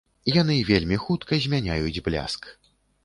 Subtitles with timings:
[0.35, 2.53] Яны вельмі хутка змяняюць бляск.